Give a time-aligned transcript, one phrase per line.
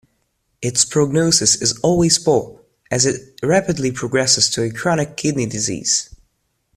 [0.63, 2.59] Its prognosis is always poor,
[2.89, 6.15] as it rapidly progresses to chronic kidney disease.